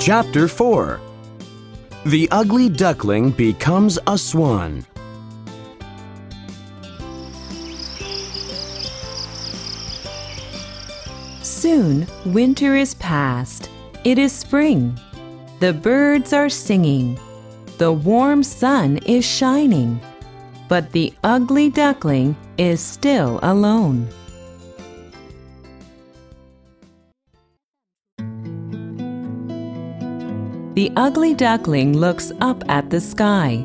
[0.00, 0.98] Chapter 4
[2.06, 4.86] The Ugly Duckling Becomes a Swan.
[11.42, 13.68] Soon winter is past.
[14.04, 14.98] It is spring.
[15.58, 17.20] The birds are singing.
[17.76, 20.00] The warm sun is shining.
[20.66, 24.08] But the ugly duckling is still alone.
[30.80, 33.62] The ugly duckling looks up at the sky.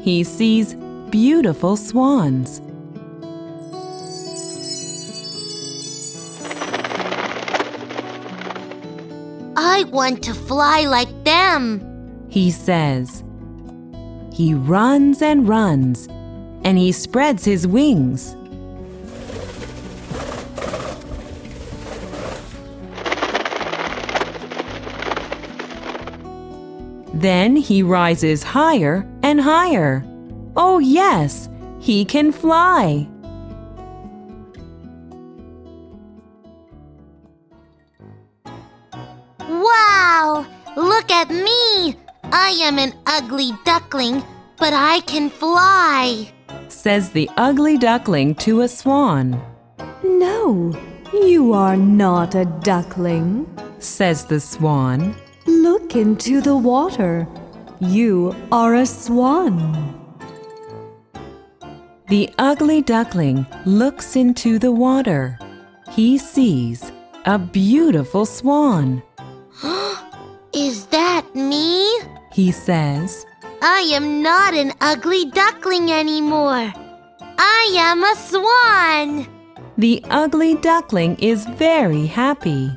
[0.00, 0.74] He sees
[1.10, 2.60] beautiful swans.
[9.56, 11.82] I want to fly like them.
[12.28, 13.24] He says.
[14.32, 16.06] He runs and runs,
[16.62, 18.36] and he spreads his wings.
[27.14, 30.04] Then he rises higher and higher.
[30.56, 33.08] Oh, yes, he can fly.
[39.48, 40.44] Wow!
[40.76, 41.96] Look at me!
[42.32, 44.24] I am an ugly duckling,
[44.58, 46.32] but I can fly.
[46.66, 49.40] Says the ugly duckling to a swan.
[50.02, 50.76] No,
[51.12, 53.46] you are not a duckling.
[53.78, 55.14] Says the swan.
[55.46, 57.26] Look into the water.
[57.80, 59.94] You are a swan.
[62.08, 65.38] The ugly duckling looks into the water.
[65.92, 66.92] He sees
[67.24, 69.02] a beautiful swan.
[70.54, 71.90] Is that me?
[72.32, 73.26] He says,
[73.60, 76.72] I am not an ugly duckling anymore.
[77.38, 79.26] I am a swan.
[79.76, 82.70] The ugly duckling is very happy.